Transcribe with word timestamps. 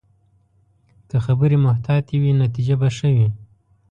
که 1.09 1.17
خبرې 1.25 1.57
محتاطې 1.65 2.15
وي، 2.21 2.31
نتیجه 2.43 2.75
به 2.81 2.89
ښه 2.97 3.09
وي 3.15 3.27